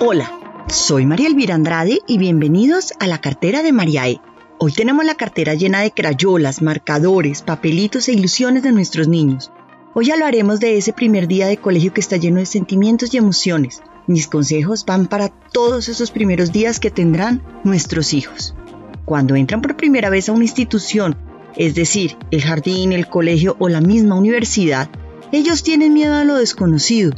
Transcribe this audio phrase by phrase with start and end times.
[0.00, 4.20] Hola, soy María Elvira Andrade y bienvenidos a la cartera de María E.
[4.58, 9.52] Hoy tenemos la cartera llena de crayolas, marcadores, papelitos e ilusiones de nuestros niños.
[9.94, 13.82] Hoy hablaremos de ese primer día de colegio que está lleno de sentimientos y emociones.
[14.08, 18.56] Mis consejos van para todos esos primeros días que tendrán nuestros hijos.
[19.04, 21.16] Cuando entran por primera vez a una institución,
[21.54, 24.90] es decir, el jardín, el colegio o la misma universidad,
[25.30, 27.12] ellos tienen miedo a lo desconocido,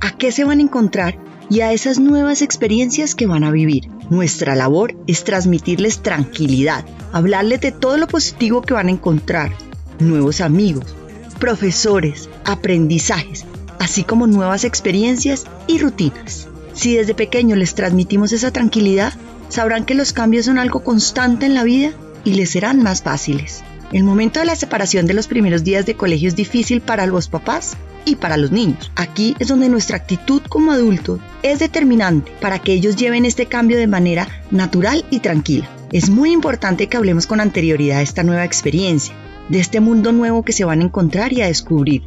[0.00, 3.88] a qué se van a encontrar y a esas nuevas experiencias que van a vivir.
[4.10, 9.52] Nuestra labor es transmitirles tranquilidad, hablarles de todo lo positivo que van a encontrar,
[9.98, 10.94] nuevos amigos,
[11.38, 13.44] profesores, aprendizajes,
[13.78, 16.48] así como nuevas experiencias y rutinas.
[16.74, 19.12] Si desde pequeño les transmitimos esa tranquilidad,
[19.48, 21.92] sabrán que los cambios son algo constante en la vida
[22.24, 23.62] y les serán más fáciles.
[23.90, 27.28] El momento de la separación de los primeros días de colegio es difícil para los
[27.28, 27.76] papás
[28.08, 28.90] y para los niños.
[28.96, 33.76] Aquí es donde nuestra actitud como adultos es determinante para que ellos lleven este cambio
[33.76, 35.68] de manera natural y tranquila.
[35.92, 39.14] Es muy importante que hablemos con anterioridad de esta nueva experiencia,
[39.48, 42.02] de este mundo nuevo que se van a encontrar y a descubrir.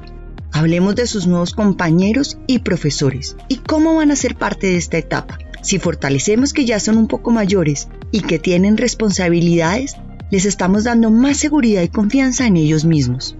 [0.51, 4.97] Hablemos de sus nuevos compañeros y profesores y cómo van a ser parte de esta
[4.97, 5.39] etapa.
[5.61, 9.95] Si fortalecemos que ya son un poco mayores y que tienen responsabilidades,
[10.29, 13.37] les estamos dando más seguridad y confianza en ellos mismos.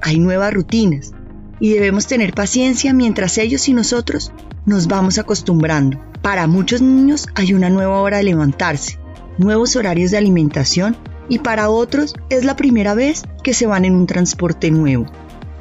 [0.00, 1.12] Hay nuevas rutinas
[1.60, 4.32] y debemos tener paciencia mientras ellos y nosotros
[4.66, 6.00] nos vamos acostumbrando.
[6.22, 8.98] Para muchos niños hay una nueva hora de levantarse,
[9.38, 10.96] nuevos horarios de alimentación
[11.28, 15.06] y para otros es la primera vez que se van en un transporte nuevo.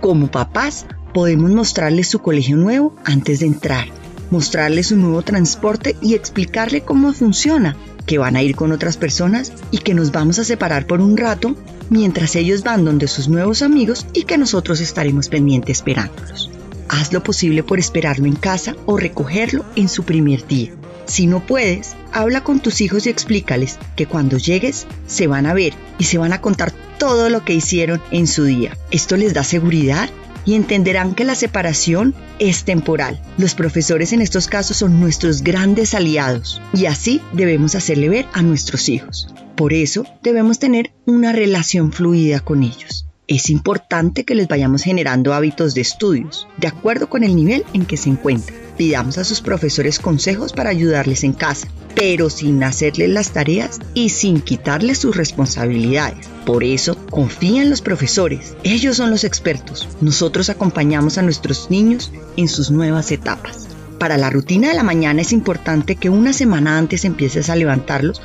[0.01, 3.87] Como papás podemos mostrarles su colegio nuevo antes de entrar,
[4.31, 9.53] mostrarles su nuevo transporte y explicarle cómo funciona que van a ir con otras personas
[9.71, 11.55] y que nos vamos a separar por un rato
[11.93, 16.49] mientras ellos van donde sus nuevos amigos y que nosotros estaremos pendientes esperándolos.
[16.89, 20.73] Haz lo posible por esperarlo en casa o recogerlo en su primer día.
[21.05, 25.53] Si no puedes, habla con tus hijos y explícales que cuando llegues se van a
[25.53, 28.75] ver y se van a contar todo lo que hicieron en su día.
[28.89, 30.09] Esto les da seguridad
[30.45, 33.21] y entenderán que la separación es temporal.
[33.37, 38.41] Los profesores en estos casos son nuestros grandes aliados y así debemos hacerle ver a
[38.41, 39.27] nuestros hijos.
[39.55, 43.05] Por eso debemos tener una relación fluida con ellos.
[43.27, 47.85] Es importante que les vayamos generando hábitos de estudios, de acuerdo con el nivel en
[47.85, 48.57] que se encuentran.
[48.77, 54.09] Pidamos a sus profesores consejos para ayudarles en casa, pero sin hacerles las tareas y
[54.09, 56.27] sin quitarles sus responsabilidades.
[56.45, 58.55] Por eso, confía en los profesores.
[58.63, 59.87] Ellos son los expertos.
[60.01, 63.69] Nosotros acompañamos a nuestros niños en sus nuevas etapas.
[64.03, 68.21] Para la rutina de la mañana es importante que una semana antes empieces a levantarlos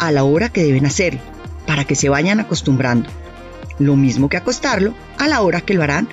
[0.00, 1.20] a la hora que deben hacerlo,
[1.68, 3.08] para que se vayan acostumbrando.
[3.78, 6.08] Lo mismo que acostarlo a la hora que lo harán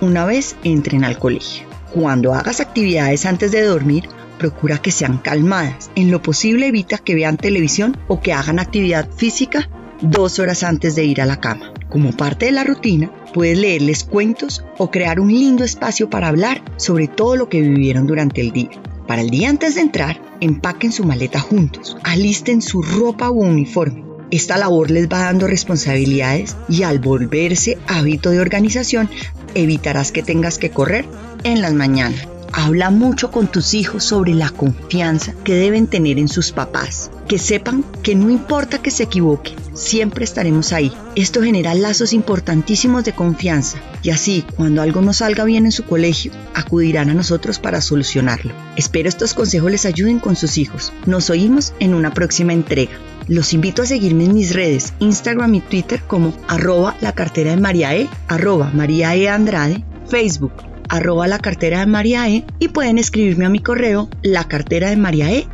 [0.00, 1.66] una vez entren al colegio.
[1.92, 5.90] Cuando hagas actividades antes de dormir, procura que sean calmadas.
[5.94, 9.68] En lo posible evita que vean televisión o que hagan actividad física
[10.00, 11.74] dos horas antes de ir a la cama.
[11.88, 16.62] Como parte de la rutina, puedes leerles cuentos o crear un lindo espacio para hablar
[16.76, 18.70] sobre todo lo que vivieron durante el día.
[19.06, 24.04] Para el día antes de entrar, empaquen su maleta juntos, alisten su ropa o uniforme.
[24.30, 29.08] Esta labor les va dando responsabilidades y al volverse hábito de organización,
[29.54, 31.06] evitarás que tengas que correr
[31.44, 32.28] en las mañanas.
[32.52, 37.10] Habla mucho con tus hijos sobre la confianza que deben tener en sus papás.
[37.28, 40.90] Que sepan que no importa que se equivoquen, siempre estaremos ahí.
[41.14, 45.84] Esto genera lazos importantísimos de confianza y así, cuando algo no salga bien en su
[45.84, 48.54] colegio, acudirán a nosotros para solucionarlo.
[48.76, 50.92] Espero estos consejos les ayuden con sus hijos.
[51.04, 52.92] Nos oímos en una próxima entrega.
[53.26, 57.60] Los invito a seguirme en mis redes, Instagram y Twitter como arroba la cartera de
[57.60, 60.52] María E, arroba María E Andrade, Facebook
[60.88, 64.96] arroba la cartera de María E y pueden escribirme a mi correo la cartera de
[64.96, 65.46] María E.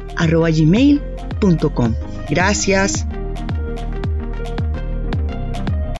[2.28, 3.06] Gracias.